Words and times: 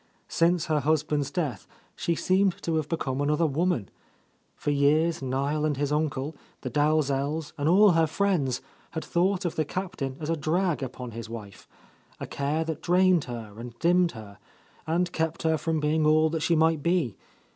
Since 0.29 0.65
her 0.65 0.79
husband's 0.79 1.29
death 1.29 1.67
she 1.95 2.15
seemed 2.15 2.59
to 2.63 2.77
have 2.77 2.89
be 2.89 2.97
come 2.97 3.21
another 3.21 3.45
woman, 3.45 3.89
For 4.55 4.71
years 4.71 5.21
Niel 5.21 5.63
and 5.63 5.77
his 5.77 5.91
uncle, 5.91 6.35
the 6.61 6.71
Dalzells 6.71 7.53
and 7.55 7.69
all 7.69 7.91
her 7.91 8.07
friends, 8.07 8.63
had 8.97 9.05
thought 9.05 9.45
of 9.45 9.55
the 9.57 9.63
Captain 9.63 10.17
as 10.19 10.31
a 10.31 10.35
drag 10.35 10.81
upon 10.81 11.11
his 11.11 11.29
wife; 11.29 11.67
a 12.19 12.25
care 12.25 12.63
that 12.63 12.81
drained 12.81 13.25
her 13.25 13.53
and 13.59 13.77
dimmed 13.77 14.13
her 14.13 14.39
and 14.87 15.11
kept 15.11 15.43
her 15.43 15.55
from 15.55 15.79
being 15.79 16.03
all 16.07 16.31
that 16.31 16.41
she 16.41 16.55
might 16.55 16.81
be. 16.81 17.15